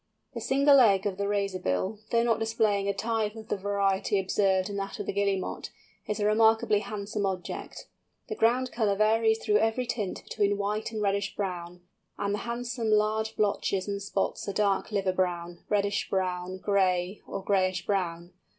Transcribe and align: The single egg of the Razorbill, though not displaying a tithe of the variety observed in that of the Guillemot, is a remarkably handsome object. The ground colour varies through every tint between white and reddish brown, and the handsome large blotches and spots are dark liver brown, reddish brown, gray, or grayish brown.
The 0.33 0.41
single 0.41 0.79
egg 0.79 1.05
of 1.05 1.17
the 1.19 1.27
Razorbill, 1.27 1.99
though 2.09 2.23
not 2.23 2.39
displaying 2.39 2.87
a 2.87 2.91
tithe 2.93 3.37
of 3.37 3.49
the 3.49 3.55
variety 3.55 4.17
observed 4.17 4.67
in 4.67 4.75
that 4.77 4.99
of 4.99 5.05
the 5.05 5.13
Guillemot, 5.13 5.69
is 6.07 6.19
a 6.19 6.25
remarkably 6.25 6.79
handsome 6.79 7.23
object. 7.27 7.85
The 8.27 8.33
ground 8.33 8.71
colour 8.71 8.95
varies 8.95 9.37
through 9.37 9.59
every 9.59 9.85
tint 9.85 10.23
between 10.23 10.57
white 10.57 10.91
and 10.91 11.03
reddish 11.03 11.35
brown, 11.35 11.81
and 12.17 12.33
the 12.33 12.39
handsome 12.49 12.89
large 12.89 13.35
blotches 13.35 13.87
and 13.87 14.01
spots 14.01 14.49
are 14.49 14.53
dark 14.53 14.91
liver 14.91 15.13
brown, 15.13 15.59
reddish 15.69 16.09
brown, 16.09 16.57
gray, 16.57 17.21
or 17.27 17.43
grayish 17.43 17.85
brown. 17.85 18.31